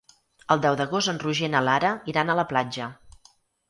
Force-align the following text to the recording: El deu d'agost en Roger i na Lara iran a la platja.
El 0.55 0.63
deu 0.63 0.77
d'agost 0.79 1.13
en 1.13 1.21
Roger 1.25 1.51
i 1.51 1.53
na 1.59 1.63
Lara 1.69 1.95
iran 2.15 2.33
a 2.37 2.41
la 2.43 2.51
platja. 2.55 2.93